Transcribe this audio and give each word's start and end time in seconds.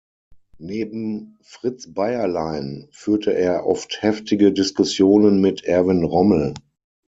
Neben 0.57 1.37
Fritz 1.43 1.93
Bayerlein 1.93 2.87
führte 2.91 3.35
er 3.35 3.67
oft 3.67 4.01
heftige 4.01 4.51
Diskussionen 4.51 5.41
mit 5.41 5.63
Erwin 5.65 6.03
Rommel. 6.03 6.55